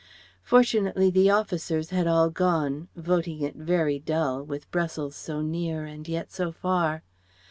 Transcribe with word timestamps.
Fortunately 0.41 1.11
the 1.11 1.29
officers 1.29 1.91
had 1.91 2.07
all 2.07 2.31
gone, 2.31 2.87
voting 2.95 3.41
it 3.41 3.55
very 3.55 3.99
dull, 3.99 4.41
with 4.43 4.71
Brussels 4.71 5.15
so 5.15 5.43
near 5.43 5.85
and 5.85 6.07
yet 6.07 6.31
so 6.31 6.51
far. 6.51 7.03